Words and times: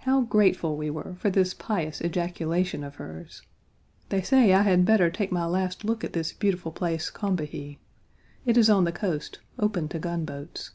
How 0.00 0.20
grateful 0.20 0.76
we 0.76 0.90
were 0.90 1.14
for 1.14 1.30
this 1.30 1.54
pious 1.54 2.02
ejaculation 2.02 2.84
of 2.84 2.96
hers! 2.96 3.40
They 4.10 4.20
say 4.20 4.52
I 4.52 4.60
had 4.60 4.84
better 4.84 5.08
take 5.10 5.32
my 5.32 5.46
last 5.46 5.84
look 5.86 6.04
at 6.04 6.12
this 6.12 6.34
beautiful 6.34 6.70
place, 6.70 7.08
Combahee. 7.10 7.78
It 8.44 8.58
is 8.58 8.68
on 8.68 8.84
the 8.84 8.92
coast, 8.92 9.38
open 9.58 9.88
to 9.88 9.98
gunboats. 9.98 10.72